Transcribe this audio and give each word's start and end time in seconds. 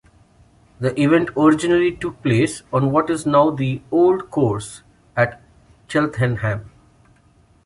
The 0.79 0.99
event 0.99 1.29
originally 1.37 1.95
took 1.95 2.23
place 2.23 2.63
on 2.73 2.89
what 2.91 3.11
is 3.11 3.27
now 3.27 3.51
the 3.51 3.83
"Old 3.91 4.31
Course" 4.31 4.81
at 5.15 5.39
Cheltenham. 5.87 6.71